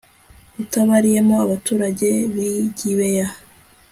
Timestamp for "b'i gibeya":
2.33-3.27